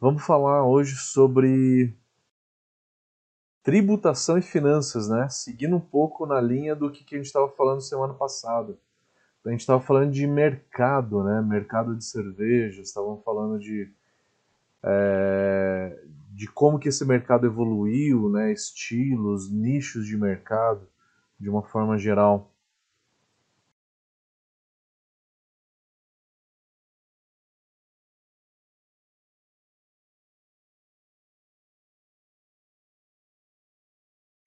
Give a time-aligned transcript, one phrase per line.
[0.00, 1.94] Vamos falar hoje sobre
[3.62, 5.28] tributação e finanças, né?
[5.28, 8.78] Seguindo um pouco na linha do que, a gente estava falando semana passada.
[9.44, 11.42] A gente estava falando de mercado, né?
[11.42, 13.92] Mercado de cerveja, estavam falando de,
[14.82, 18.50] é, de como que esse mercado evoluiu, né?
[18.50, 20.88] Estilos, nichos de mercado,
[21.38, 22.50] de uma forma geral.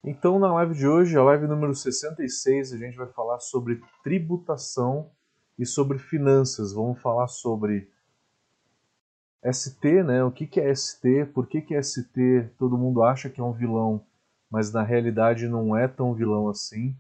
[0.06, 5.10] Então, na live de hoje, a live número 66, a gente vai falar sobre tributação
[5.58, 6.74] e sobre finanças.
[6.74, 7.90] Vamos falar sobre
[9.50, 10.22] ST, né?
[10.22, 11.28] O que, é ST?
[11.34, 12.50] Por que, que é ST?
[12.58, 14.06] Todo mundo acha que é um vilão,
[14.52, 16.98] mas na realidade não é tão vilão assim.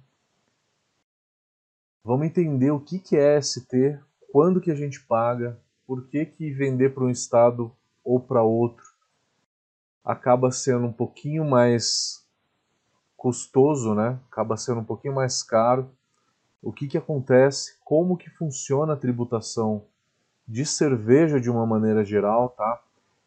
[2.05, 3.99] Vamos entender o que, que é ST,
[4.31, 8.85] quando que a gente paga, por que, que vender para um estado ou para outro
[10.05, 12.22] acaba sendo um pouquinho mais
[13.23, 14.19] custoso, né?
[14.29, 15.89] Acaba sendo um pouquinho mais caro.
[16.61, 17.77] O que, que acontece?
[17.85, 19.85] Como que funciona a tributação
[20.45, 22.83] de cerveja de uma maneira geral, tá?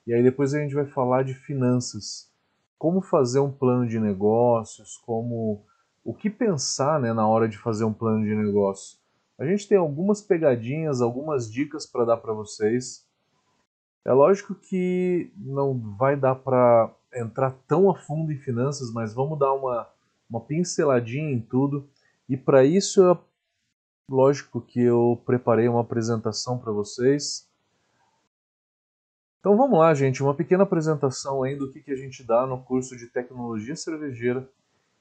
[0.07, 2.31] E aí depois a gente vai falar de finanças.
[2.77, 5.65] Como fazer um plano de negócios, como
[6.05, 8.99] o que pensar, né, na hora de fazer um plano de negócio.
[9.39, 13.09] A gente tem algumas pegadinhas, algumas dicas para dar para vocês.
[14.05, 19.39] É lógico que não vai dar para entrar tão a fundo em finanças, mas vamos
[19.39, 19.89] dar uma,
[20.29, 21.89] uma pinceladinha em tudo.
[22.29, 23.19] E para isso, eu,
[24.09, 27.49] lógico que eu preparei uma apresentação para vocês.
[29.41, 32.63] Então vamos lá, gente, uma pequena apresentação aí do que, que a gente dá no
[32.63, 34.49] curso de Tecnologia Cervejeira.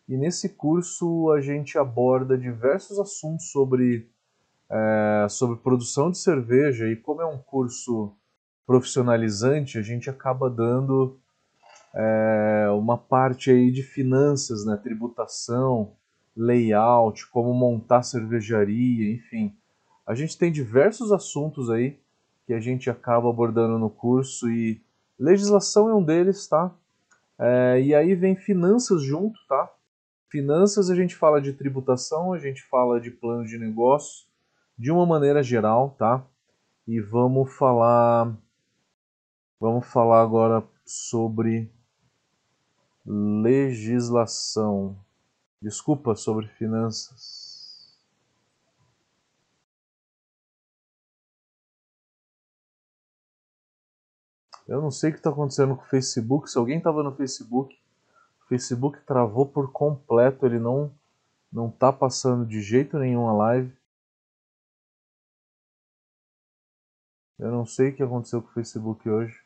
[0.08, 4.08] E nesse curso a gente aborda diversos assuntos sobre,
[4.70, 8.16] é, sobre produção de cerveja e como é um curso
[8.68, 11.20] profissionalizante, a gente acaba dando
[11.96, 15.94] é, uma parte aí de finanças, né, tributação,
[16.36, 19.56] layout, como montar cervejaria, enfim.
[20.06, 21.98] A gente tem diversos assuntos aí
[22.46, 24.82] que a gente acaba abordando no curso e
[25.18, 26.72] legislação é um deles, tá?
[27.40, 29.72] É, e aí vem finanças junto, tá?
[30.30, 34.26] Finanças a gente fala de tributação, a gente fala de plano de negócio,
[34.78, 36.26] de uma maneira geral, tá?
[36.86, 38.36] E vamos falar,
[39.60, 41.72] vamos falar agora sobre
[43.06, 44.98] legislação.
[45.62, 47.46] Desculpa sobre finanças.
[54.68, 56.50] Eu não sei o que está acontecendo com o Facebook.
[56.50, 57.80] Se alguém estava no Facebook,
[58.44, 60.46] o Facebook travou por completo.
[60.46, 60.92] Ele não
[61.52, 63.74] não está passando de jeito nenhum a live.
[67.40, 69.42] Eu não sei o que aconteceu com o Facebook hoje.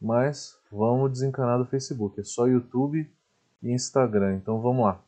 [0.00, 2.20] Mas vamos desencanar do Facebook.
[2.20, 3.10] É só YouTube
[3.62, 4.34] e Instagram.
[4.36, 5.00] Então vamos lá.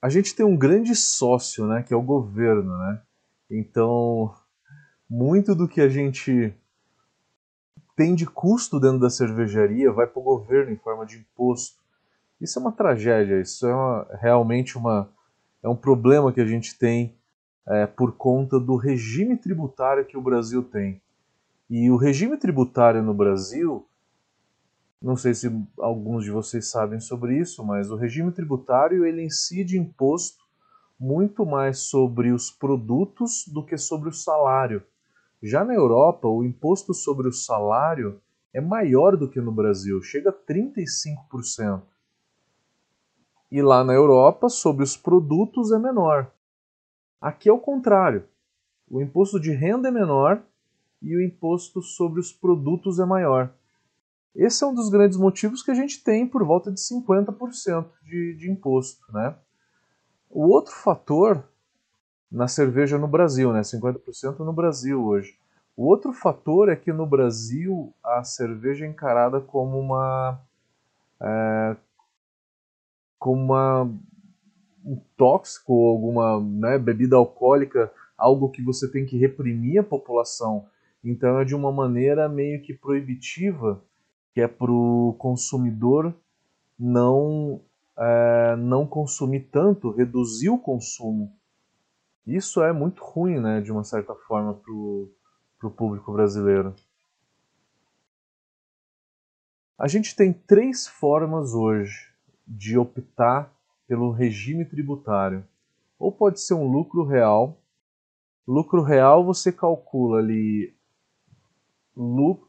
[0.00, 3.02] A gente tem um grande sócio, né, que é o governo, né?
[3.50, 4.32] Então,
[5.10, 6.54] muito do que a gente
[7.96, 11.82] tem de custo dentro da cervejaria vai para o governo em forma de imposto.
[12.40, 15.10] Isso é uma tragédia, isso é uma, realmente uma,
[15.64, 17.17] é um problema que a gente tem
[17.68, 21.00] é, por conta do regime tributário que o Brasil tem.
[21.68, 23.86] E o regime tributário no Brasil,
[25.02, 29.78] não sei se alguns de vocês sabem sobre isso, mas o regime tributário ele incide
[29.78, 30.42] imposto
[30.98, 34.82] muito mais sobre os produtos do que sobre o salário.
[35.42, 38.18] Já na Europa, o imposto sobre o salário
[38.52, 41.82] é maior do que no Brasil, chega a 35%.
[43.52, 46.32] E lá na Europa, sobre os produtos é menor.
[47.20, 48.24] Aqui é o contrário.
[48.90, 50.42] O imposto de renda é menor
[51.02, 53.52] e o imposto sobre os produtos é maior.
[54.34, 58.34] Esse é um dos grandes motivos que a gente tem por volta de 50% de,
[58.34, 59.12] de imposto.
[59.12, 59.34] Né?
[60.30, 61.44] O outro fator
[62.30, 63.62] na cerveja no Brasil, né?
[63.62, 65.36] 50% no Brasil hoje.
[65.76, 70.40] O outro fator é que no Brasil a cerveja é encarada como uma,
[71.20, 71.76] é,
[73.18, 73.90] como uma
[74.88, 80.66] um tóxico ou alguma né, bebida alcoólica, algo que você tem que reprimir a população.
[81.04, 83.82] Então é de uma maneira meio que proibitiva,
[84.32, 86.14] que é para o consumidor
[86.78, 87.60] não,
[87.96, 91.32] é, não consumir tanto, reduzir o consumo.
[92.26, 96.74] Isso é muito ruim, né, de uma certa forma, para o público brasileiro.
[99.78, 102.08] A gente tem três formas hoje
[102.46, 103.52] de optar
[103.88, 105.44] pelo regime tributário.
[105.98, 107.58] Ou pode ser um lucro real,
[108.48, 110.74] Lucro real você calcula ali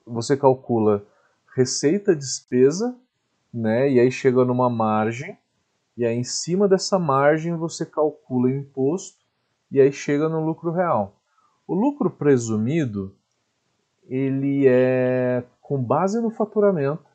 [0.06, 1.06] você calcula
[1.54, 2.98] receita despesa,
[3.54, 3.92] né?
[3.92, 5.38] E aí chega numa margem,
[5.98, 9.18] e aí em cima dessa margem você calcula o imposto
[9.70, 11.20] e aí chega no lucro real.
[11.68, 13.14] O lucro presumido,
[14.08, 17.09] ele é com base no faturamento.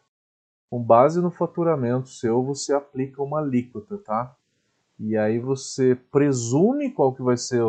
[0.74, 4.36] Com base no faturamento seu, você aplica uma alíquota, tá?
[4.98, 7.62] E aí você presume qual que vai ser,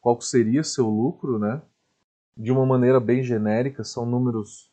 [0.00, 1.60] qual que seria seu lucro, né?
[2.36, 4.70] De uma maneira bem genérica, são números,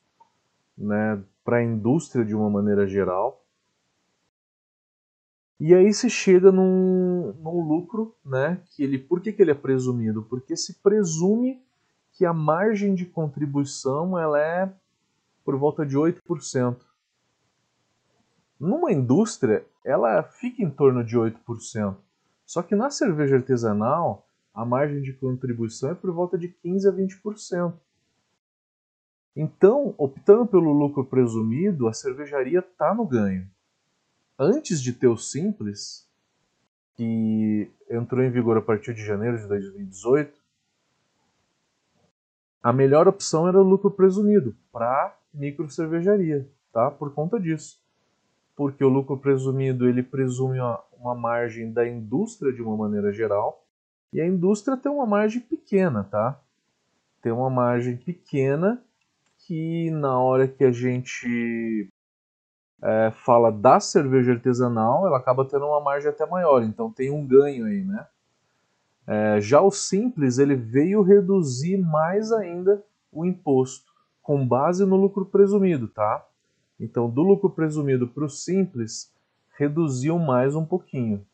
[0.77, 3.43] né, para a indústria de uma maneira geral.
[5.59, 8.61] E aí se chega num, num lucro, né?
[8.67, 10.21] Que ele, por que, que ele é presumido?
[10.21, 11.59] Porque se presume
[12.11, 14.71] que a margem de contribuição ela é
[15.43, 16.92] por volta de 8%.
[18.63, 21.97] Numa indústria, ela fica em torno de 8%.
[22.45, 26.91] Só que na cerveja artesanal, a margem de contribuição é por volta de 15 a
[26.93, 27.73] 20%.
[29.35, 33.45] Então, optando pelo lucro presumido, a cervejaria está no ganho.
[34.39, 36.07] Antes de ter o Simples,
[36.95, 40.41] que entrou em vigor a partir de janeiro de 2018,
[42.61, 46.89] a melhor opção era o lucro presumido para micro cervejaria, tá?
[46.89, 47.82] Por conta disso.
[48.55, 53.65] Porque o lucro presumido ele presume uma, uma margem da indústria de uma maneira geral,
[54.11, 56.39] e a indústria tem uma margem pequena, tá?
[57.21, 58.83] Tem uma margem pequena
[59.39, 61.89] que na hora que a gente
[62.81, 67.25] é, fala da cerveja artesanal, ela acaba tendo uma margem até maior, então tem um
[67.25, 68.07] ganho aí, né?
[69.05, 73.91] É, já o simples ele veio reduzir mais ainda o imposto,
[74.21, 76.25] com base no lucro presumido, tá?
[76.79, 79.11] Então, do lucro presumido para o simples,
[79.57, 81.25] reduziu mais um pouquinho.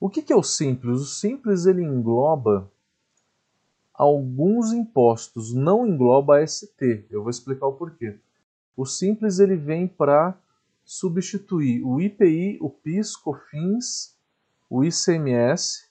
[0.00, 1.00] O que, é o simples?
[1.00, 2.70] O simples ele engloba
[3.94, 7.06] alguns impostos, não engloba a ST.
[7.08, 8.18] Eu vou explicar o porquê.
[8.76, 10.38] O simples ele vem para
[10.84, 14.14] substituir o IPI, o PIS, COFINS,
[14.68, 15.88] o ICMS,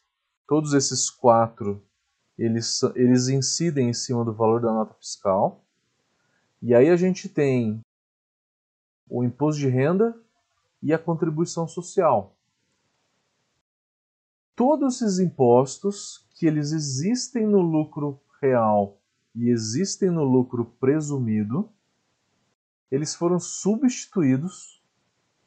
[0.48, 1.82] todos esses quatro
[2.44, 5.64] eles, eles incidem em cima do valor da nota fiscal.
[6.62, 7.82] E aí a gente tem
[9.10, 10.16] o imposto de renda
[10.82, 12.36] e a contribuição social.
[14.56, 19.00] Todos esses impostos que eles existem no lucro real
[19.36, 21.70] e existem no lucro presumido,
[22.92, 24.84] eles foram substituídos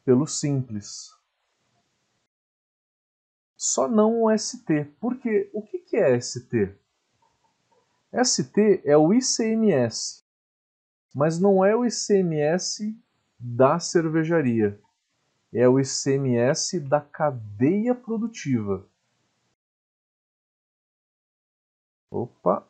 [0.05, 1.15] pelo simples.
[3.57, 4.85] Só não o ST.
[5.01, 6.77] Porque o que é ST?
[8.25, 10.25] ST é o ICMS,
[11.15, 12.97] mas não é o ICMS
[13.39, 14.81] da cervejaria.
[15.53, 18.87] É o ICMS da cadeia produtiva.
[22.11, 22.67] Opa!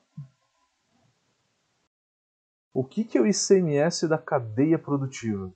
[2.72, 5.52] O que, que é o ICMS da cadeia produtiva?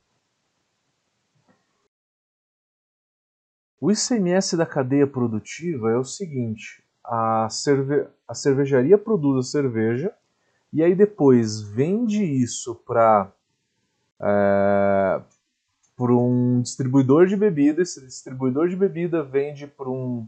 [3.80, 10.12] O ICMS da cadeia produtiva é o seguinte: a, cerve a cervejaria produz a cerveja
[10.72, 13.32] e aí depois vende isso para
[14.20, 15.22] é,
[15.96, 17.82] para um distribuidor de bebida.
[17.82, 20.26] Esse distribuidor de bebida vende para um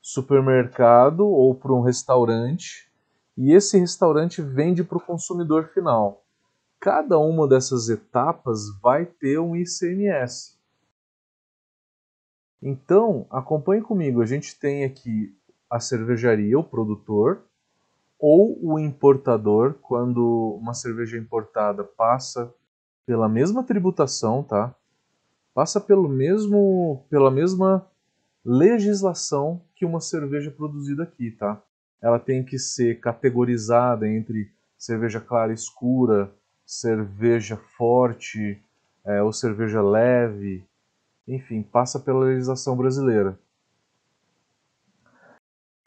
[0.00, 2.90] supermercado ou para um restaurante
[3.36, 6.24] e esse restaurante vende para o consumidor final.
[6.80, 10.56] Cada uma dessas etapas vai ter um ICMS.
[12.62, 14.22] Então, acompanhe comigo.
[14.22, 15.36] A gente tem aqui
[15.70, 17.42] a cervejaria, o produtor,
[18.18, 22.52] ou o importador, quando uma cerveja importada passa
[23.04, 24.74] pela mesma tributação, tá?
[25.54, 27.86] Passa pelo mesmo, pela mesma
[28.44, 31.60] legislação que uma cerveja produzida aqui, tá?
[32.00, 36.32] Ela tem que ser categorizada entre cerveja clara escura,
[36.64, 38.60] cerveja forte
[39.04, 40.64] é, ou cerveja leve,
[41.26, 43.38] enfim, passa pela legislação brasileira.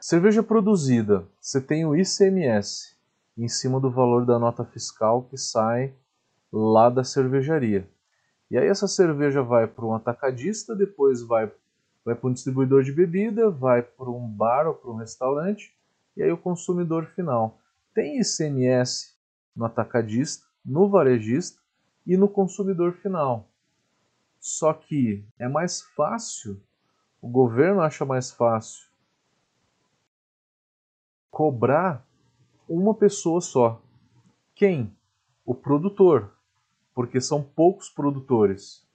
[0.01, 2.96] Cerveja produzida, você tem o ICMS
[3.38, 5.94] em cima do valor da nota fiscal que sai
[6.50, 7.86] lá da cervejaria.
[8.50, 11.51] E aí essa cerveja vai para um atacadista, depois vai
[12.06, 15.75] vai para um distribuidor de bebida, vai para um bar ou para um restaurante,
[16.15, 17.60] e aí o consumidor final.
[17.94, 19.18] Tem ICMS
[19.53, 21.60] no atacadista, no varejista
[22.08, 23.50] e no consumidor final.
[24.39, 26.58] Só que é mais fácil,
[27.22, 28.88] o governo acha mais fácil
[31.39, 32.05] cobrar
[32.67, 33.81] uma pessoa só.
[34.53, 34.93] Quem?
[35.46, 36.36] O produtor,
[36.93, 38.86] porque são poucos produtores.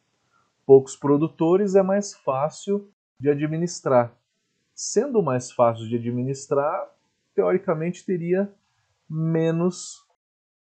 [0.67, 4.15] Poucos produtores é mais fácil de administrar.
[4.75, 6.87] Sendo mais fácil de administrar,
[7.35, 8.55] teoricamente teria
[9.09, 10.07] menos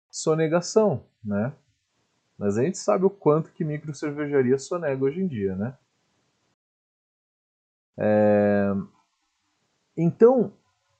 [0.08, 1.52] sonegação, né?
[2.38, 5.76] Mas a gente sabe o quanto que micro cervejaria sonega hoje em dia, né?
[7.98, 8.72] É...
[9.96, 10.52] Então,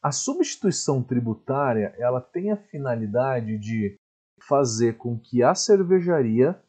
[0.03, 3.97] a substituição tributária ela tem a finalidade de
[4.41, 6.61] fazer com que a cervejaria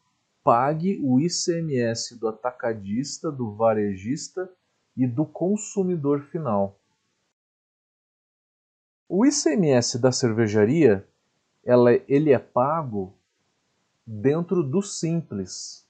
[0.44, 4.48] pague o ICMS do atacadista, do varejista
[4.96, 6.80] e do consumidor final.
[9.10, 11.08] O ICMS da cervejaria
[11.64, 13.16] ela, ele é pago
[14.06, 15.88] dentro do simples.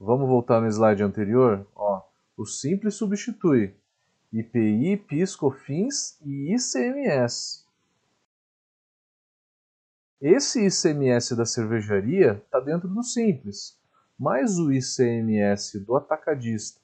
[0.00, 1.66] Vamos voltar no slide anterior?
[1.76, 2.02] Ó,
[2.36, 3.76] o simples substitui
[4.32, 7.66] IPI, PIS, COFINS e ICMS.
[10.20, 13.78] Esse ICMS da cervejaria está dentro do simples,
[14.18, 16.80] mas o ICMS do atacadista,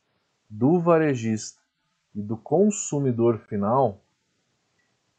[0.50, 1.58] do varejista
[2.14, 4.02] e do consumidor final,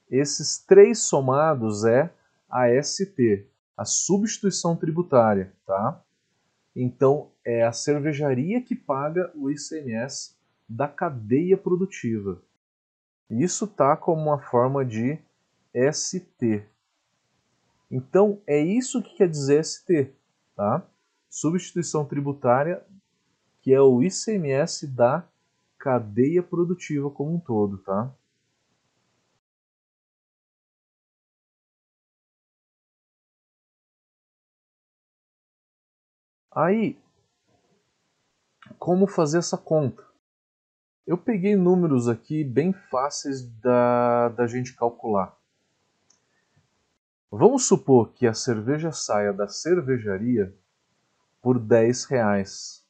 [0.10, 2.14] esses três somados é
[2.50, 6.04] a ST, a substituição tributária, tá?
[6.76, 10.36] Então é a cervejaria que paga o ICMS
[10.70, 12.42] da cadeia produtiva.
[13.30, 15.20] Isso tá como uma forma de
[15.74, 16.66] ST,
[17.92, 20.14] então, é isso que quer dizer ST,
[20.56, 20.86] tá?
[21.30, 22.86] Substituição tributária,
[23.62, 25.28] que é o ICMS da
[25.78, 28.14] cadeia produtiva como um todo, tá?
[36.52, 36.98] Aí,
[38.78, 40.09] como fazer essa conta?
[41.10, 45.36] Eu peguei números aqui bem fáceis da, da gente calcular.
[47.32, 50.56] Vamos supor que a cerveja saia da cervejaria
[51.42, 52.86] por 10 reais.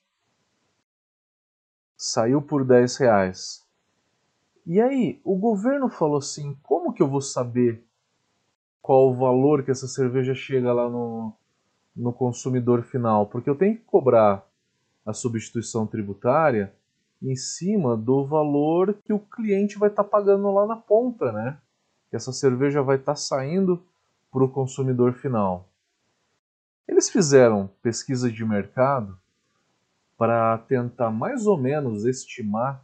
[1.95, 3.65] Saiu por 10 reais.
[4.65, 7.87] E aí, o governo falou assim: como que eu vou saber
[8.81, 11.33] qual o valor que essa cerveja chega lá no,
[11.95, 13.27] no consumidor final?
[13.27, 14.45] Porque eu tenho que cobrar
[15.05, 16.77] a substituição tributária
[17.21, 21.57] em cima do valor que o cliente vai estar tá pagando lá na ponta, né?
[22.09, 23.83] Que essa cerveja vai estar tá saindo
[24.31, 25.67] para o consumidor final.
[26.87, 29.17] Eles fizeram pesquisa de mercado
[30.17, 32.83] para tentar mais ou menos estimar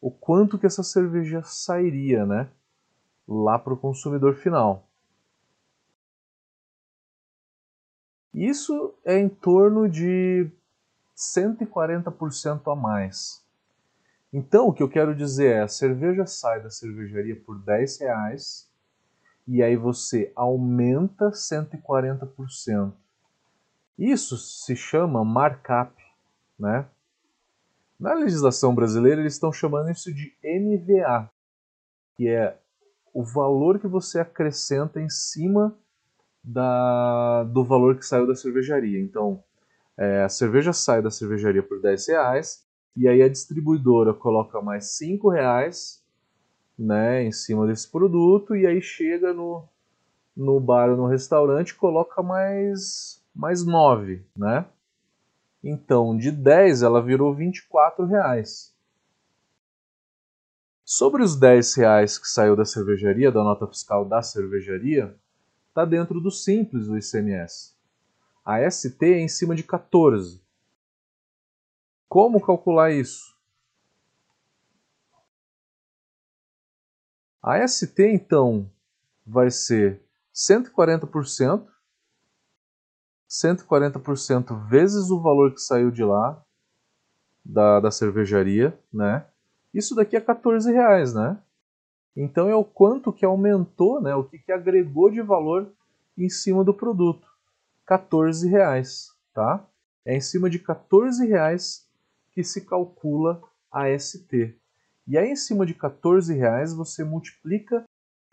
[0.00, 2.50] o quanto que essa cerveja sairia, né,
[3.26, 4.86] lá para o consumidor final.
[8.32, 10.50] Isso é em torno de
[11.16, 13.43] 140% a mais.
[14.36, 18.68] Então, o que eu quero dizer é, a cerveja sai da cervejaria por 10 reais
[19.46, 22.92] e aí você aumenta 140%.
[23.96, 25.94] Isso se chama markup,
[26.58, 26.84] né?
[27.98, 31.30] Na legislação brasileira eles estão chamando isso de MVA,
[32.16, 32.58] que é
[33.12, 35.78] o valor que você acrescenta em cima
[36.42, 39.00] da, do valor que saiu da cervejaria.
[39.00, 39.44] Então,
[39.96, 42.64] é, a cerveja sai da cervejaria por 10 reais
[42.96, 46.02] e aí a distribuidora coloca mais 5 reais
[46.78, 49.64] né, em cima desse produto e aí chega no,
[50.36, 54.66] no bar ou no restaurante coloca mais, mais 9, né?
[55.62, 58.74] Então, de 10 ela virou 24 reais.
[60.84, 65.16] Sobre os 10 reais que saiu da cervejaria, da nota fiscal da cervejaria,
[65.68, 67.74] está dentro do simples do ICMS.
[68.44, 70.43] A ST é em cima de 14.
[72.14, 73.36] Como calcular isso?
[77.42, 78.70] A ST, então,
[79.26, 80.00] vai ser
[80.32, 81.66] 140%,
[83.28, 86.40] 140% vezes o valor que saiu de lá,
[87.44, 89.26] da, da cervejaria, né?
[89.74, 91.36] Isso daqui é 14 reais, né?
[92.14, 94.14] Então é o quanto que aumentou, né?
[94.14, 95.68] O que, que agregou de valor
[96.16, 97.26] em cima do produto.
[97.84, 99.66] 14 reais, tá?
[100.04, 101.84] É em cima de 14 reais
[102.34, 104.56] que se calcula a ST.
[105.06, 107.84] E aí, em cima de 14 reais, você multiplica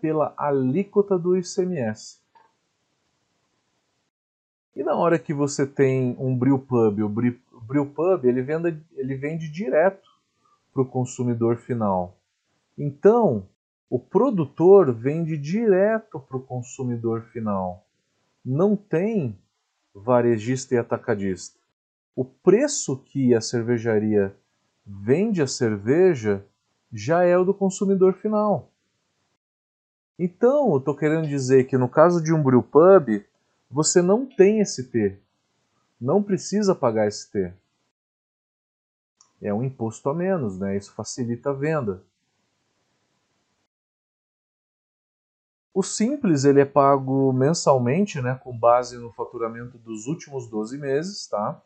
[0.01, 2.19] pela alíquota do ICMS.
[4.75, 9.15] E na hora que você tem um brew pub, o brew pub ele vende, ele
[9.15, 10.09] vende direto
[10.73, 12.17] para o consumidor final.
[12.77, 13.47] Então,
[13.89, 17.85] o produtor vende direto para o consumidor final.
[18.43, 19.37] Não tem
[19.93, 21.60] varejista e atacadista.
[22.15, 24.35] O preço que a cervejaria
[24.85, 26.45] vende a cerveja
[26.91, 28.69] já é o do consumidor final.
[30.19, 33.25] Então, eu estou querendo dizer que no caso de um brewpub,
[33.69, 35.17] você não tem ST.
[35.99, 37.53] Não precisa pagar ST.
[39.41, 40.77] é um imposto a menos, né?
[40.77, 42.03] Isso facilita a venda.
[45.73, 51.25] O simples ele é pago mensalmente, né, com base no faturamento dos últimos 12 meses,
[51.27, 51.63] tá?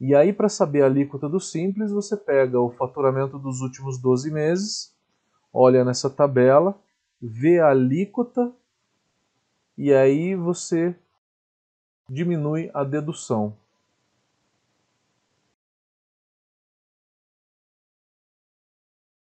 [0.00, 4.30] E aí para saber a alíquota do simples, você pega o faturamento dos últimos 12
[4.30, 4.94] meses,
[5.52, 6.78] olha nessa tabela,
[7.20, 8.52] vê a alíquota
[9.76, 10.94] e aí você
[12.08, 13.56] diminui a dedução.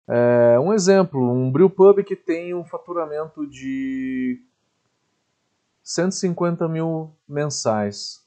[0.08, 4.40] É, um exemplo, um brewpub que tem um faturamento de
[5.82, 8.25] 150 mil mensais.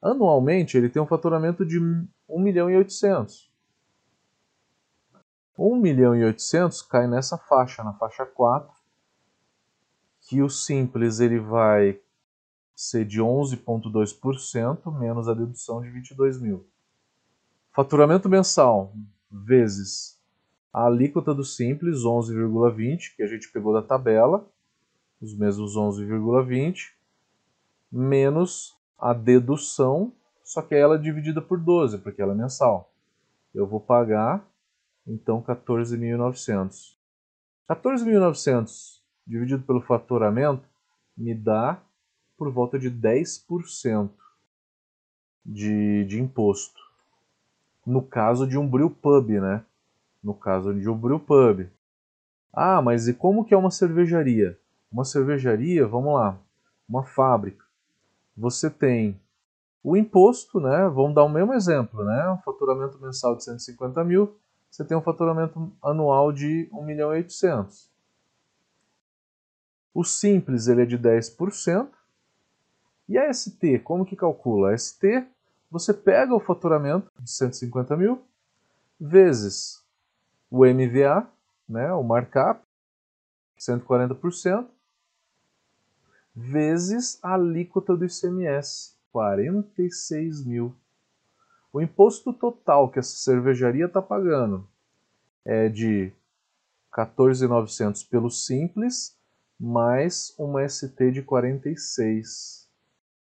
[0.00, 2.08] Anualmente ele tem um faturamento de 1
[2.40, 3.50] milhão e 800.
[5.58, 8.72] 1 milhão e 800 cai nessa faixa, na faixa 4,
[10.22, 12.00] que o simples ele vai
[12.76, 16.64] ser de 11,2% menos a dedução de 22 mil.
[17.72, 18.92] Faturamento mensal
[19.28, 20.16] vezes
[20.72, 24.48] a alíquota do simples, 11,20, que a gente pegou da tabela,
[25.20, 26.92] os mesmos 11,20,
[27.90, 30.12] menos a dedução,
[30.42, 32.92] só que ela é dividida por 12, porque ela é mensal.
[33.54, 34.44] Eu vou pagar,
[35.06, 36.96] então, 14.900.
[37.68, 40.66] 14.900 dividido pelo faturamento
[41.16, 41.80] me dá
[42.36, 44.10] por volta de 10%
[45.44, 46.80] de, de imposto.
[47.86, 49.64] No caso de um brew pub, né?
[50.22, 51.68] no caso de um brewpub.
[52.52, 54.58] Ah, mas e como que é uma cervejaria?
[54.90, 56.38] Uma cervejaria, vamos lá,
[56.88, 57.64] uma fábrica.
[58.38, 59.20] Você tem
[59.82, 60.88] o imposto, né?
[60.88, 62.30] Vamos dar o mesmo exemplo, né?
[62.30, 64.38] Um faturamento mensal de 150 mil,
[64.70, 67.90] você tem um faturamento anual de 1 milhão e 800.
[69.92, 71.88] O simples ele é de 10%.
[73.08, 74.70] E a ST, como que calcula?
[74.70, 75.26] A ST,
[75.70, 78.22] você pega o faturamento de 150 mil,
[79.00, 79.82] vezes
[80.50, 81.26] o MVA,
[81.68, 82.62] né, o markup,
[83.58, 84.68] 140%,
[86.38, 90.72] vezes a alíquota do ICMS, 46 mil.
[91.72, 94.64] O imposto total que essa cervejaria está pagando
[95.44, 96.12] é de
[96.92, 99.18] 14.900 pelo simples,
[99.58, 102.68] mais uma ST de 46.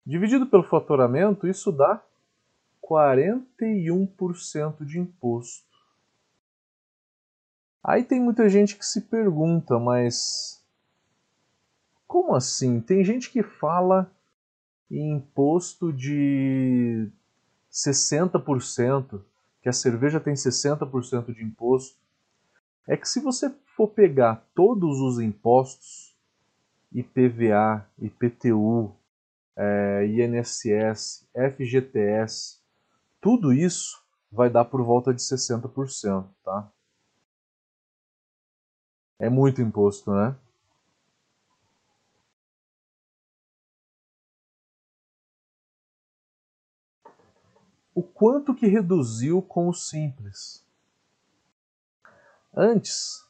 [0.03, 2.03] Dividido pelo faturamento, isso dá
[2.83, 5.63] 41% de imposto.
[7.83, 10.64] Aí tem muita gente que se pergunta, mas
[12.15, 12.79] como assim?
[12.79, 14.09] Tem gente que fala
[14.89, 17.11] em imposto de
[17.69, 19.21] 60%,
[19.61, 21.99] que a cerveja tem 60% de imposto.
[22.87, 26.15] É que se você for pegar todos os impostos,
[26.93, 28.95] IPVA, IPTU,
[29.57, 32.61] é, INSS, FGTS,
[33.19, 34.01] tudo isso
[34.31, 36.71] vai dar por volta de 60%, tá?
[39.19, 40.33] É muito imposto, né?
[47.95, 50.61] O quanto que reduziu com o simples?
[52.53, 53.25] Antes,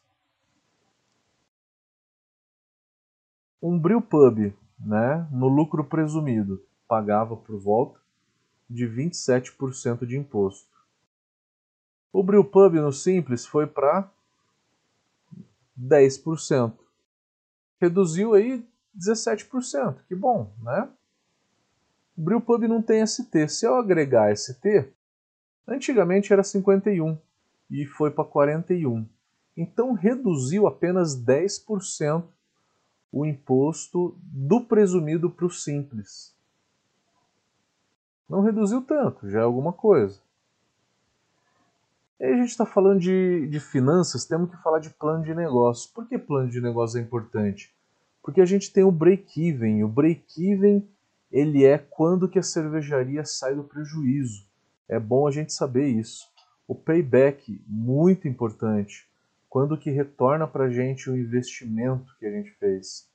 [3.61, 7.99] um brewpub, né, no lucro presumido, pagava por volta
[8.67, 10.75] de 27% de imposto.
[12.11, 14.09] O brewpub no simples foi para
[15.79, 16.73] 10%.
[17.79, 19.99] Reduziu aí 17%.
[20.07, 20.89] Que bom, né?
[22.17, 23.47] Brewpub não tem ST.
[23.49, 24.89] Se eu agregar ST,
[25.67, 27.17] antigamente era 51
[27.69, 29.05] e foi para 41.
[29.57, 32.23] Então reduziu apenas 10%
[33.11, 36.35] o imposto do presumido para o simples.
[38.27, 40.19] Não reduziu tanto, já é alguma coisa.
[42.19, 45.33] E aí a gente está falando de, de finanças, temos que falar de plano de
[45.33, 45.91] negócio.
[45.93, 47.73] Por que plano de negócio é importante?
[48.23, 49.83] Porque a gente tem o break-even.
[49.83, 50.87] O break-even
[51.35, 54.47] ele é quando que a cervejaria sai do prejuízo.
[54.87, 56.31] É bom a gente saber isso.
[56.65, 59.05] O payback, muito importante.
[59.49, 63.09] Quando que retorna para a gente o investimento que a gente fez.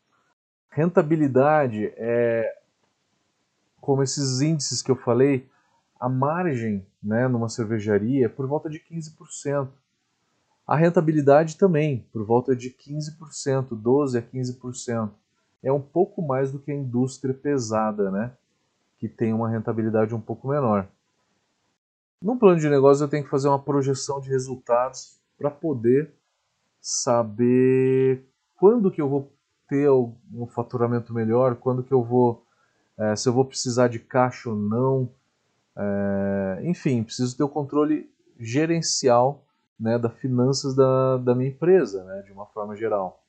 [0.68, 2.59] Rentabilidade é,
[3.80, 5.48] como esses índices que eu falei,
[5.98, 9.66] a margem né, numa cervejaria é por volta de 15%.
[10.66, 15.11] A rentabilidade também, por volta de 15%, 12% a 15%.
[15.62, 18.33] É um pouco mais do que a indústria pesada, né,
[18.99, 20.87] que tem uma rentabilidade um pouco menor.
[22.23, 26.12] Num plano de negócio eu tenho que fazer uma projeção de resultados para poder
[26.81, 28.25] saber
[28.57, 29.33] quando que eu vou
[29.68, 32.44] ter um faturamento melhor, quando que eu vou,
[32.99, 35.09] é, se eu vou precisar de caixa ou não,
[35.77, 39.44] é, enfim, preciso ter o controle gerencial
[39.79, 43.19] né, das finanças da, da minha empresa, né, de uma forma geral.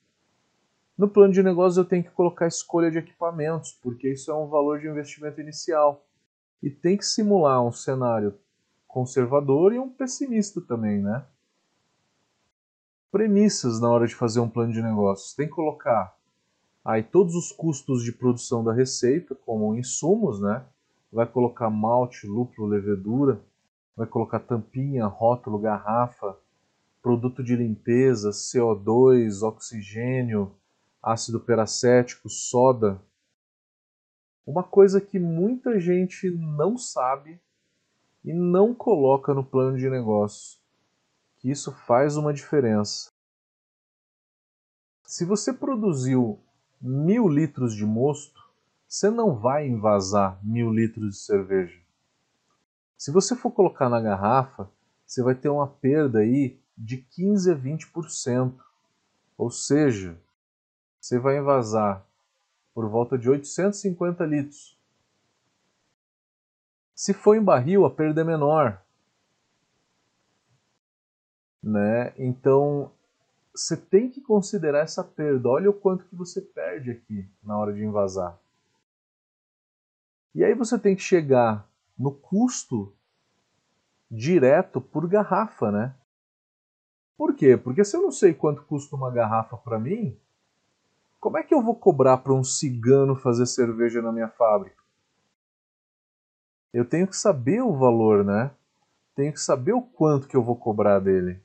[1.01, 4.45] No plano de negócios eu tenho que colocar escolha de equipamentos, porque isso é um
[4.45, 6.05] valor de investimento inicial.
[6.61, 8.35] E tem que simular um cenário
[8.87, 11.25] conservador e um pessimista também, né?
[13.11, 15.33] Premissas na hora de fazer um plano de negócios.
[15.33, 16.15] Tem que colocar
[16.85, 20.63] aí todos os custos de produção da receita, como insumos, né?
[21.11, 23.41] Vai colocar malte, lúpulo, levedura,
[23.97, 26.37] vai colocar tampinha, rótulo, garrafa,
[27.01, 30.55] produto de limpeza, CO2, oxigênio,
[31.01, 33.01] ácido peracético, soda.
[34.45, 37.39] Uma coisa que muita gente não sabe
[38.23, 40.59] e não coloca no plano de negócio,
[41.37, 43.11] que isso faz uma diferença.
[45.05, 46.39] Se você produziu
[46.79, 48.41] mil litros de mosto,
[48.87, 51.79] você não vai envasar mil litros de cerveja.
[52.97, 54.69] Se você for colocar na garrafa,
[55.05, 58.53] você vai ter uma perda aí de 15 a 20%.
[59.37, 60.17] Ou seja,
[61.01, 62.05] você vai envasar
[62.75, 64.79] por volta de 850 litros.
[66.93, 68.79] Se for em barril, a perda é menor.
[71.61, 72.13] Né?
[72.17, 72.91] Então,
[73.53, 75.49] você tem que considerar essa perda.
[75.49, 78.39] Olha o quanto que você perde aqui na hora de envasar.
[80.35, 82.95] E aí você tem que chegar no custo
[84.09, 85.95] direto por garrafa, né?
[87.17, 87.57] Por quê?
[87.57, 90.17] Porque se eu não sei quanto custa uma garrafa para mim,
[91.21, 94.81] como é que eu vou cobrar para um cigano fazer cerveja na minha fábrica?
[96.73, 98.49] Eu tenho que saber o valor, né?
[99.15, 101.39] Tenho que saber o quanto que eu vou cobrar dele.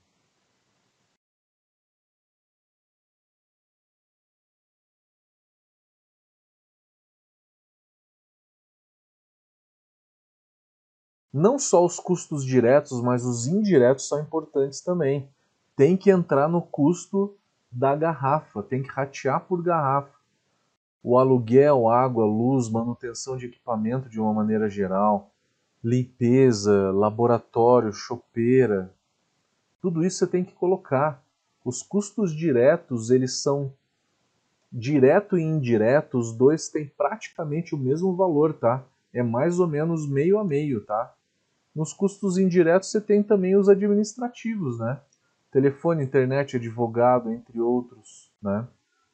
[11.31, 15.29] Não só os custos diretos, mas os indiretos são importantes também.
[15.77, 17.37] Tem que entrar no custo
[17.77, 20.17] da garrafa, tem que ratear por garrafa.
[21.03, 25.31] O aluguel, água, luz, manutenção de equipamento de uma maneira geral,
[25.85, 28.91] limpeza, laboratório, chopeira,
[29.81, 31.23] tudo isso você tem que colocar.
[31.63, 33.73] Os custos diretos, eles são
[34.73, 38.83] direto e indireto, os dois têm praticamente o mesmo valor, tá?
[39.13, 41.15] É mais ou menos meio a meio, tá?
[41.75, 44.99] Nos custos indiretos você tem também os administrativos, né?
[45.51, 48.67] Telefone, internet, advogado, entre outros, né?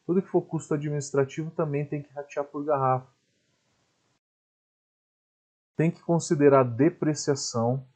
[0.04, 3.06] Tudo que for custo administrativo também tem que ratear por garrafa.
[5.76, 7.86] Tem que considerar depreciação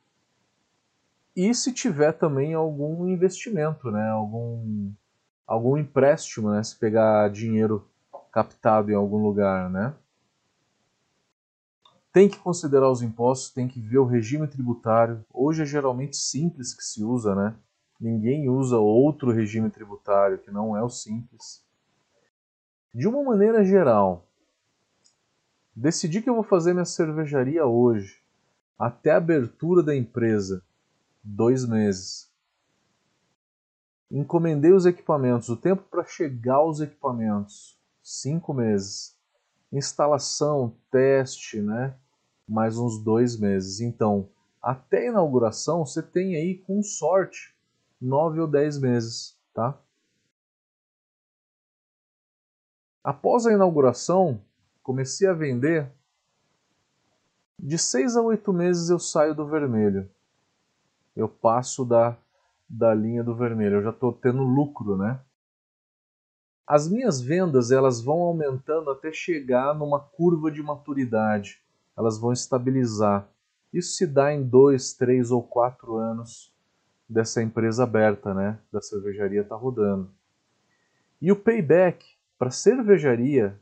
[1.34, 4.08] e se tiver também algum investimento, né?
[4.08, 4.92] Algum
[5.46, 6.62] algum empréstimo, né?
[6.62, 7.88] Se pegar dinheiro
[8.32, 9.94] captado em algum lugar, né?
[12.12, 15.24] Tem que considerar os impostos, tem que ver o regime tributário.
[15.32, 17.54] Hoje é geralmente simples que se usa, né?
[17.98, 21.64] Ninguém usa outro regime tributário que não é o simples.
[22.92, 24.26] De uma maneira geral,
[25.74, 28.22] decidi que eu vou fazer minha cervejaria hoje,
[28.78, 30.62] até a abertura da empresa,
[31.22, 32.30] dois meses.
[34.10, 39.16] Encomendei os equipamentos, o tempo para chegar aos equipamentos, cinco meses.
[39.72, 41.96] Instalação, teste, né?
[42.46, 43.80] Mais uns dois meses.
[43.80, 44.28] Então,
[44.62, 47.55] até a inauguração, você tem aí, com sorte,
[48.00, 49.78] 9 ou 10 meses, tá?
[53.02, 54.40] Após a inauguração,
[54.82, 55.90] comecei a vender.
[57.58, 60.10] De 6 a 8 meses eu saio do vermelho.
[61.14, 62.16] Eu passo da,
[62.68, 63.76] da linha do vermelho.
[63.76, 65.20] Eu já estou tendo lucro, né?
[66.66, 71.62] As minhas vendas elas vão aumentando até chegar numa curva de maturidade.
[71.96, 73.28] Elas vão estabilizar.
[73.72, 76.55] Isso se dá em 2, 3 ou 4 anos
[77.08, 78.58] dessa empresa aberta, né?
[78.72, 80.10] Da cervejaria tá rodando.
[81.20, 83.58] E o payback para cervejaria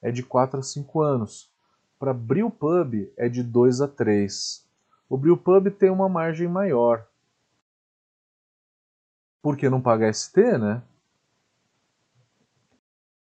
[0.00, 1.52] é de 4 a 5 anos.
[1.98, 4.68] Para brew pub é de 2 a 3.
[5.08, 7.06] O brew pub tem uma margem maior.
[9.40, 10.82] Por que não paga ST, né?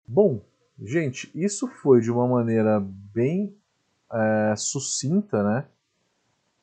[0.07, 0.41] Bom,
[0.83, 3.57] gente, isso foi de uma maneira bem
[4.13, 5.67] é, sucinta, né?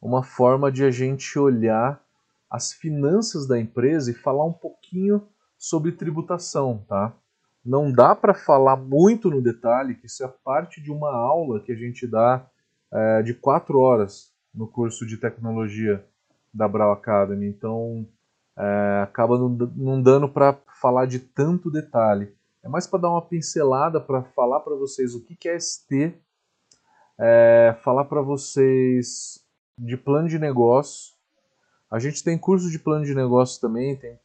[0.02, 2.05] Uma forma de a gente olhar
[2.56, 7.14] as finanças da empresa e falar um pouquinho sobre tributação, tá?
[7.66, 11.72] Não dá para falar muito no detalhe, que isso é parte de uma aula que
[11.72, 12.48] a gente dá
[12.94, 16.06] é, de quatro horas no curso de tecnologia
[16.54, 17.48] da Brau Academy.
[17.48, 18.08] Então,
[18.58, 22.34] é, acaba não, dando para falar de tanto detalhe.
[22.64, 26.16] É mais para dar uma pincelada, para falar para vocês o que, que é ST,
[27.20, 29.44] é, falar para vocês
[29.78, 31.15] de plano de negócio,
[31.90, 34.20] A gente tem curso de plano de negócio também, tem.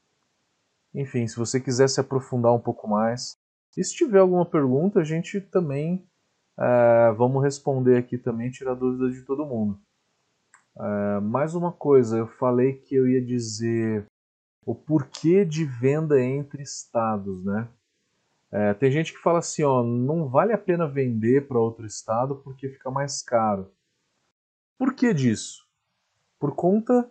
[0.94, 3.38] Enfim, se você quiser se aprofundar um pouco mais.
[3.76, 6.04] E se tiver alguma pergunta, a gente também
[6.58, 9.80] é, vamos responder aqui também, tirar dúvidas de todo mundo.
[10.78, 14.06] É, mais uma coisa, eu falei que eu ia dizer
[14.66, 17.66] o porquê de venda entre estados, né?
[18.52, 22.36] É, tem gente que fala assim, ó, não vale a pena vender para outro estado
[22.36, 23.72] porque fica mais caro.
[24.76, 25.66] Por que disso?
[26.38, 27.08] Por conta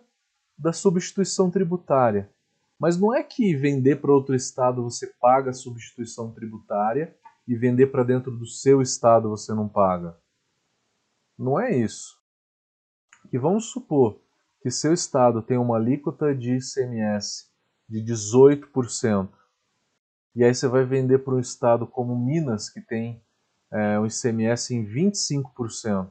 [0.60, 2.30] da substituição tributária.
[2.78, 7.16] Mas não é que vender para outro estado você paga a substituição tributária
[7.48, 10.16] e vender para dentro do seu estado você não paga.
[11.38, 12.18] Não é isso.
[13.32, 14.20] E vamos supor
[14.62, 17.48] que seu estado tem uma alíquota de ICMS
[17.88, 19.30] de 18%.
[20.34, 23.24] E aí você vai vender para um estado como Minas, que tem
[23.72, 26.10] é, um ICMS em 25%.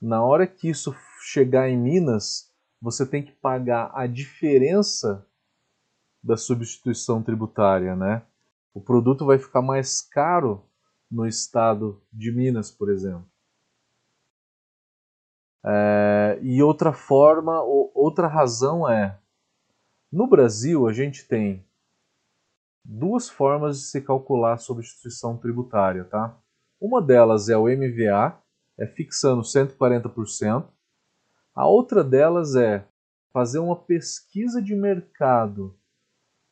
[0.00, 2.51] Na hora que isso chegar em Minas,
[2.82, 5.24] você tem que pagar a diferença
[6.20, 8.26] da substituição tributária, né?
[8.74, 10.66] O produto vai ficar mais caro
[11.08, 13.24] no estado de Minas, por exemplo.
[15.64, 19.16] É, e outra forma, outra razão é,
[20.10, 21.64] no Brasil a gente tem
[22.84, 26.36] duas formas de se calcular a substituição tributária, tá?
[26.80, 28.36] Uma delas é o MVA,
[28.76, 30.66] é fixando 140%.
[31.54, 32.86] A outra delas é
[33.32, 35.76] fazer uma pesquisa de mercado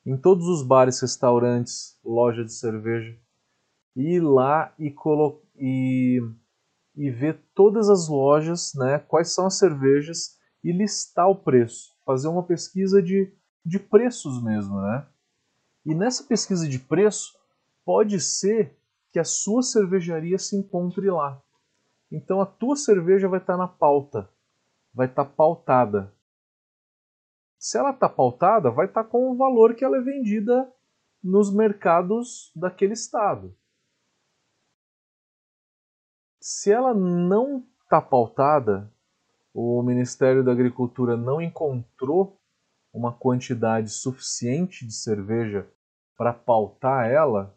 [0.04, 3.18] em todos os bares, restaurantes, loja de cerveja,
[3.96, 4.94] e ir lá e,
[5.56, 6.20] e,
[6.96, 12.28] e ver todas as lojas, né, quais são as cervejas e listar o preço, fazer
[12.28, 13.32] uma pesquisa de,
[13.64, 15.06] de preços mesmo, né?
[15.84, 17.32] E nessa pesquisa de preço,
[17.84, 18.76] pode ser
[19.10, 21.42] que a sua cervejaria se encontre lá.
[22.12, 24.28] Então a tua cerveja vai estar na pauta,
[24.92, 26.14] vai estar pautada.
[27.58, 30.72] Se ela está pautada, vai estar com o valor que ela é vendida
[31.22, 33.54] nos mercados daquele estado.
[36.40, 38.90] Se ela não está pautada,
[39.52, 42.40] o Ministério da Agricultura não encontrou
[42.92, 45.70] uma quantidade suficiente de cerveja
[46.16, 47.54] para pautar ela,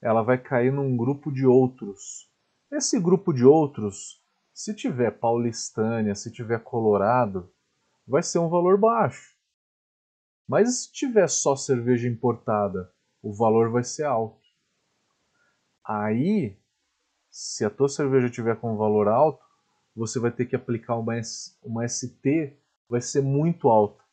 [0.00, 2.30] ela vai cair num grupo de outros.
[2.70, 4.19] Esse grupo de outros,
[4.60, 7.50] se tiver paulistânia, se tiver colorado,
[8.06, 9.34] vai ser um valor baixo.
[10.46, 12.92] Mas se tiver só cerveja importada,
[13.22, 14.46] o valor vai ser alto.
[15.82, 16.58] Aí,
[17.30, 19.42] se a tua cerveja tiver com valor alto,
[19.96, 21.14] você vai ter que aplicar uma,
[21.62, 22.54] uma ST
[22.86, 24.04] vai ser muito alta,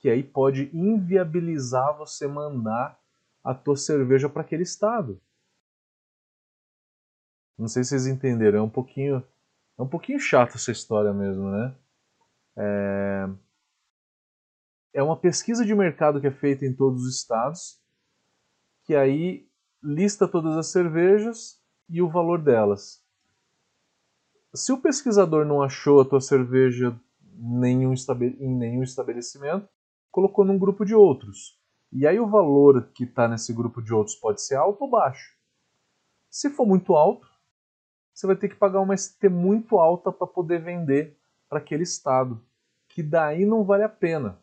[0.00, 3.00] que aí pode inviabilizar você mandar
[3.44, 5.22] a tua cerveja para aquele estado.
[7.56, 9.24] Não sei se vocês entenderam, é um pouquinho
[9.78, 11.74] é um pouquinho chato essa história mesmo, né?
[12.56, 13.28] É,
[14.94, 17.78] é uma pesquisa de mercado que é feita em todos os estados,
[18.84, 19.46] que aí
[19.82, 23.04] lista todas as cervejas e o valor delas.
[24.54, 26.98] Se o pesquisador não achou a tua cerveja
[27.34, 27.92] nenhum
[28.40, 29.68] em nenhum estabelecimento,
[30.10, 31.60] colocou num grupo de outros.
[31.92, 35.36] E aí o valor que está nesse grupo de outros pode ser alto ou baixo.
[36.30, 37.28] Se for muito alto,
[38.16, 41.18] você vai ter que pagar uma ST muito alta para poder vender
[41.50, 42.42] para aquele estado,
[42.88, 44.38] que daí não vale a pena.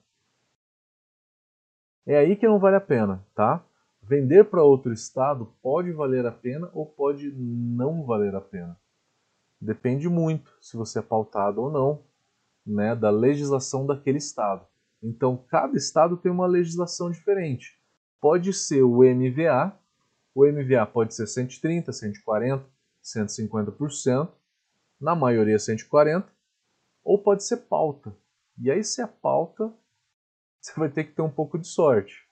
[2.06, 3.66] É aí que não vale a pena, tá?
[4.00, 8.80] Vender para outro estado pode valer a pena ou pode não valer a pena.
[9.60, 12.04] Depende muito se você é pautado ou não
[12.64, 14.68] né, da legislação daquele estado.
[15.02, 17.80] Então, cada estado tem uma legislação diferente.
[18.22, 19.76] Pode ser o MVA,
[20.36, 22.73] o MVA pode ser 130, 140,
[23.04, 24.32] 150%,
[25.00, 26.32] na maioria 140,
[27.04, 28.16] ou pode ser pauta.
[28.58, 29.74] E aí, se é pauta,
[30.60, 32.28] você vai ter que ter um pouco de sorte.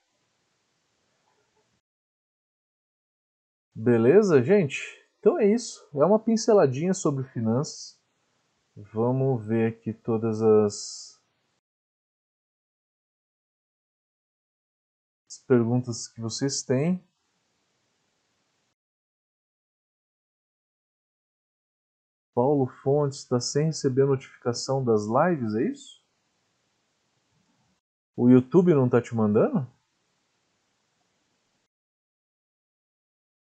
[3.74, 4.80] Beleza, gente?
[5.18, 5.86] Então é isso.
[5.94, 8.00] É uma pinceladinha sobre finanças.
[8.74, 11.20] Vamos ver aqui todas as,
[15.28, 17.02] as perguntas que vocês têm.
[22.34, 26.02] Paulo Fontes está sem receber notificação das lives, é isso?
[28.16, 29.66] O YouTube não está te mandando?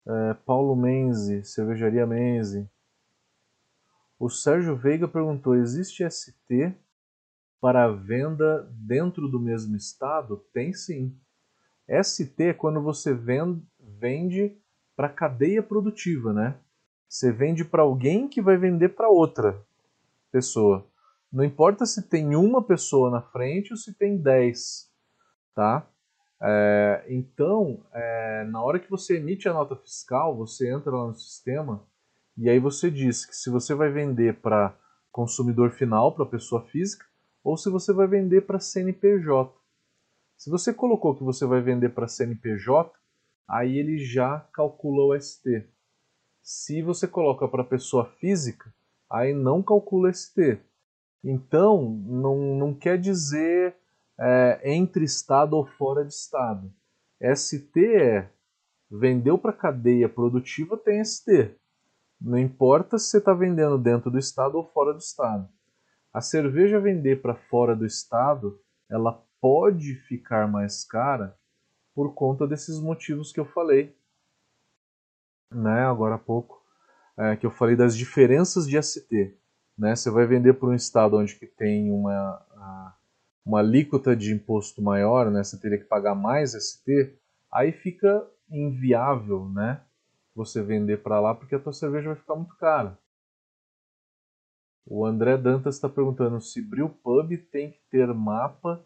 [0.07, 2.71] É, Paulo Menzi, Cervejaria Menzi.
[4.19, 6.75] O Sérgio Veiga perguntou: existe ST
[7.61, 10.37] para venda dentro do mesmo estado?
[10.53, 11.19] Tem sim.
[12.03, 13.15] ST é quando você
[13.79, 14.57] vende
[14.95, 16.59] para cadeia produtiva, né?
[17.09, 19.61] Você vende para alguém que vai vender para outra
[20.31, 20.87] pessoa.
[21.33, 24.91] Não importa se tem uma pessoa na frente ou se tem dez,
[25.55, 25.87] tá?
[26.41, 31.15] É, então, é, na hora que você emite a nota fiscal, você entra lá no
[31.15, 31.83] sistema
[32.37, 34.77] e aí você diz que se você vai vender para
[35.11, 37.07] consumidor final, para pessoa física,
[37.43, 39.55] ou se você vai vender para CNPJ.
[40.37, 42.93] Se você colocou que você vai vender para CNPJ,
[43.49, 45.67] aí ele já calcula o ST.
[46.49, 48.73] Se você coloca para pessoa física,
[49.11, 50.61] aí não calcula ST.
[51.25, 53.75] Então, não, não quer dizer
[54.17, 56.73] é, entre estado ou fora de estado.
[57.35, 58.31] ST é
[58.89, 61.53] vendeu para cadeia produtiva tem ST.
[62.21, 65.49] Não importa se você está vendendo dentro do estado ou fora do estado.
[66.13, 68.57] A cerveja vender para fora do estado,
[68.89, 71.37] ela pode ficar mais cara
[71.93, 73.96] por conta desses motivos que eu falei,
[75.51, 76.63] né, agora há pouco,
[77.17, 79.37] é, que eu falei das diferenças de ST.
[79.79, 79.95] Né?
[79.95, 82.91] Você vai vender para um estado onde que tem uma,
[83.45, 85.43] uma alíquota de imposto maior, né?
[85.43, 87.17] você teria que pagar mais ST,
[87.53, 89.81] aí fica inviável né?
[90.35, 92.99] você vender para lá porque a tua cerveja vai ficar muito cara.
[94.89, 98.85] O André Dantas está perguntando se Brew Pub tem que ter mapa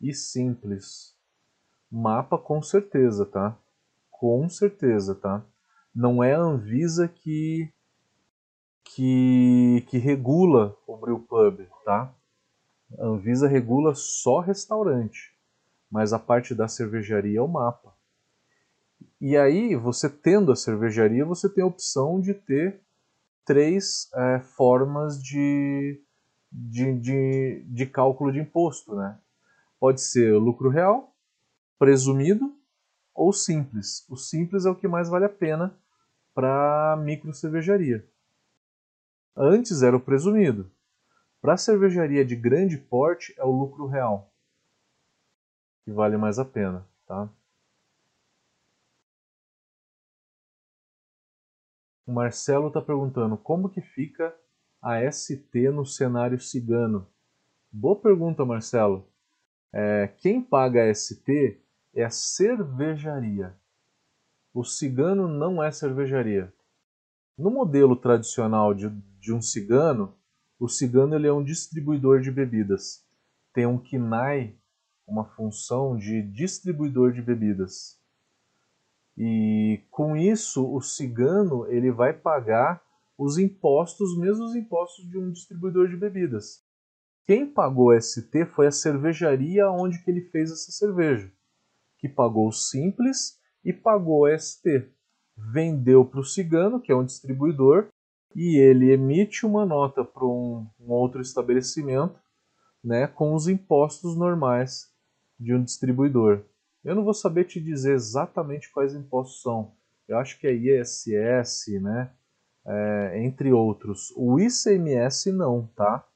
[0.00, 1.16] e simples.
[1.90, 3.58] Mapa com certeza, tá?
[4.10, 5.44] Com certeza, tá?
[5.94, 7.72] Não é a Anvisa que
[8.94, 12.12] que, que regula o brewpub, tá?
[12.98, 15.32] A Anvisa regula só restaurante,
[15.90, 17.94] mas a parte da cervejaria é o mapa.
[19.20, 22.80] E aí, você tendo a cervejaria, você tem a opção de ter
[23.44, 26.02] três é, formas de,
[26.50, 29.18] de, de, de cálculo de imposto, né?
[29.78, 31.14] Pode ser lucro real,
[31.78, 32.59] presumido
[33.14, 34.06] ou simples.
[34.08, 35.74] O simples é o que mais vale a pena
[36.34, 38.08] para micro cervejaria.
[39.36, 40.70] Antes era o presumido.
[41.40, 44.30] Para cervejaria de grande porte é o lucro real,
[45.84, 47.30] que vale mais a pena, tá?
[52.06, 54.36] O Marcelo está perguntando como que fica
[54.82, 57.06] a ST no cenário cigano.
[57.72, 59.08] Boa pergunta, Marcelo.
[59.72, 61.60] É, quem paga a ST
[61.94, 63.54] é a cervejaria.
[64.52, 66.52] O cigano não é cervejaria.
[67.36, 70.14] No modelo tradicional de, de um cigano,
[70.58, 73.04] o cigano ele é um distribuidor de bebidas.
[73.52, 74.54] Tem um KINAI,
[75.06, 77.98] uma função de distribuidor de bebidas.
[79.16, 82.82] E com isso, o cigano ele vai pagar
[83.18, 86.64] os impostos, os mesmos impostos de um distribuidor de bebidas.
[87.26, 91.30] Quem pagou ST foi a cervejaria onde que ele fez essa cerveja,
[92.00, 94.88] que pagou o simples e pagou ST.
[95.36, 97.88] Vendeu para o cigano, que é um distribuidor,
[98.34, 102.18] e ele emite uma nota para um, um, outro estabelecimento
[102.82, 104.88] né, com os impostos normais
[105.38, 106.44] de um distribuidor.
[106.82, 109.74] Eu não vou saber te dizer exatamente quais impostos são.
[110.08, 112.10] Eu acho que é ISS, né?
[112.66, 114.12] É, entre outros.
[114.16, 116.06] O ICMS não, tá?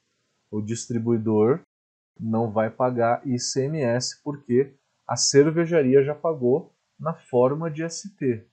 [0.49, 1.61] O distribuidor
[2.19, 4.73] não vai pagar ICMS porque
[5.07, 8.47] a cervejaria já pagou na forma de ST.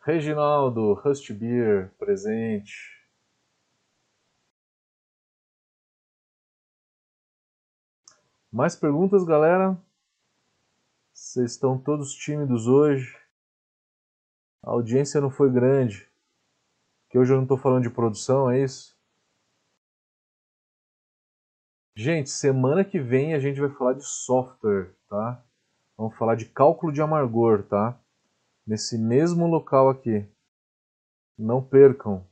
[0.00, 3.00] Reginaldo, Rust Beer, presente.
[8.50, 9.80] Mais perguntas, galera?
[11.12, 13.16] Vocês estão todos tímidos hoje.
[14.62, 16.10] A audiência não foi grande.
[17.08, 18.91] Que hoje eu não estou falando de produção, é isso?
[21.94, 25.44] Gente, semana que vem a gente vai falar de software, tá?
[25.96, 27.98] Vamos falar de cálculo de amargor, tá?
[28.66, 30.26] nesse mesmo local aqui.
[31.38, 32.26] Não percam.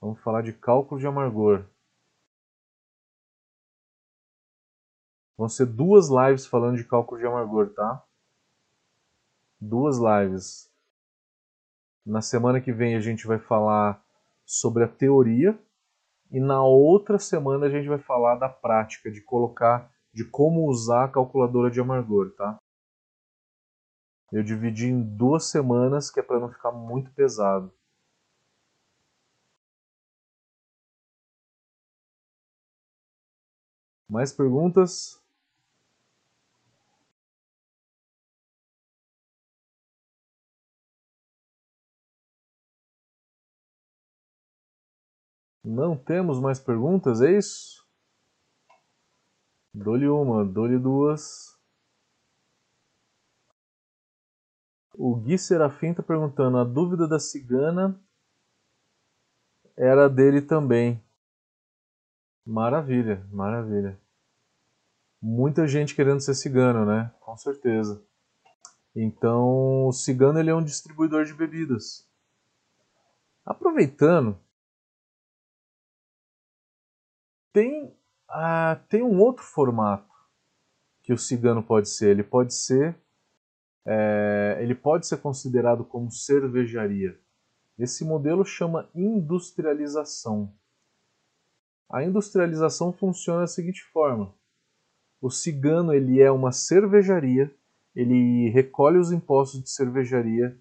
[0.00, 1.64] Vamos falar de cálculo de amargor.
[5.36, 8.04] Vão ser duas lives falando de cálculo de amargor, tá?
[9.60, 10.70] Duas lives.
[12.04, 14.02] Na semana que vem a gente vai falar
[14.44, 15.58] sobre a teoria
[16.30, 21.04] e na outra semana a gente vai falar da prática, de colocar, de como usar
[21.04, 22.58] a calculadora de amargor, tá?
[24.30, 27.72] Eu dividi em duas semanas, que é para não ficar muito pesado.
[34.08, 35.17] Mais perguntas?
[45.70, 47.86] Não temos mais perguntas, é isso?
[49.74, 51.54] Dou-lhe uma, dou-lhe duas.
[54.94, 58.02] O Gui Serafim está perguntando: a dúvida da cigana
[59.76, 61.04] era dele também.
[62.46, 64.00] Maravilha, maravilha.
[65.20, 67.12] Muita gente querendo ser cigano, né?
[67.20, 68.02] Com certeza.
[68.96, 72.08] Então, o cigano ele é um distribuidor de bebidas.
[73.44, 74.40] Aproveitando,
[77.52, 77.96] tem,
[78.28, 80.08] ah, tem um outro formato
[81.02, 82.10] que o cigano pode ser.
[82.10, 82.96] Ele pode ser,
[83.86, 87.18] é, ele pode ser considerado como cervejaria.
[87.78, 90.52] Esse modelo chama industrialização.
[91.90, 94.34] A industrialização funciona da seguinte forma:
[95.20, 97.50] o cigano ele é uma cervejaria,
[97.94, 100.56] ele recolhe os impostos de cervejaria,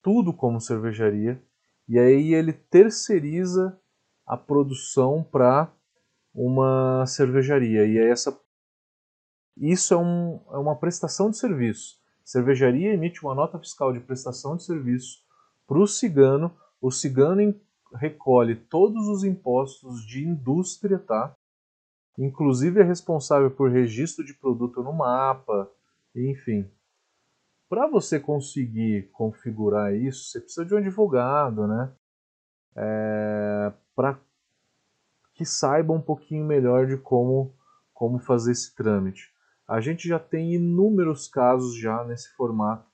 [0.00, 1.42] tudo como cervejaria,
[1.86, 3.78] e aí ele terceiriza
[4.26, 5.70] a produção para
[6.34, 7.86] uma cervejaria.
[7.86, 8.38] E aí essa
[9.56, 11.96] isso é, um, é uma prestação de serviço.
[12.24, 15.22] Cervejaria emite uma nota fiscal de prestação de serviço
[15.66, 16.54] para o cigano.
[16.80, 17.54] O cigano
[17.94, 21.36] recolhe todos os impostos de indústria, tá?
[22.18, 25.70] Inclusive é responsável por registro de produto no mapa,
[26.14, 26.68] enfim.
[27.68, 31.92] Para você conseguir configurar isso, você precisa de um advogado, né?
[32.76, 34.18] É, para
[35.34, 37.54] que saiba um pouquinho melhor de como,
[37.92, 39.32] como fazer esse trâmite.
[39.66, 42.88] A gente já tem inúmeros casos já nesse formato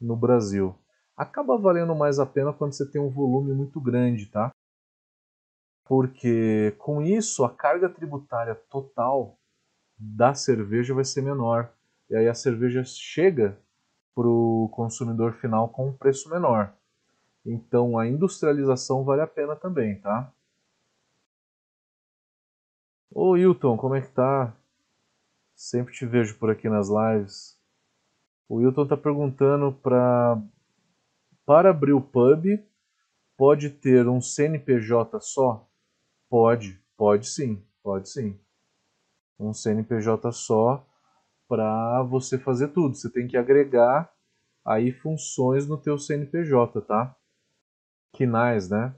[0.00, 0.74] no Brasil.
[1.16, 4.50] Acaba valendo mais a pena quando você tem um volume muito grande, tá?
[5.84, 9.36] Porque com isso a carga tributária total
[9.98, 11.72] da cerveja vai ser menor.
[12.08, 13.58] E aí a cerveja chega
[14.14, 16.72] para o consumidor final com um preço menor.
[17.44, 20.32] Então a industrialização vale a pena também, tá?
[23.14, 24.56] Ô Hilton, como é que tá?
[25.54, 27.58] Sempre te vejo por aqui nas lives.
[28.48, 30.40] O Hilton tá perguntando para
[31.44, 32.58] para abrir o pub
[33.36, 35.68] pode ter um CNPJ só?
[36.30, 38.38] Pode, pode sim, pode sim.
[39.38, 40.86] Um CNPJ só
[41.46, 42.94] para você fazer tudo.
[42.94, 44.10] Você tem que agregar
[44.64, 47.14] aí funções no teu CNPJ, tá?
[48.12, 48.94] Quinais, né?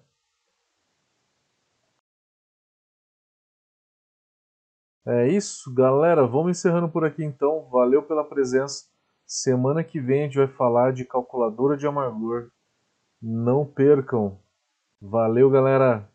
[5.06, 6.26] É isso, galera.
[6.26, 7.68] Vamos encerrando por aqui então.
[7.70, 8.86] Valeu pela presença.
[9.26, 12.50] Semana que vem a gente vai falar de calculadora de amargor.
[13.20, 14.38] Não percam.
[15.00, 16.08] Valeu, galera.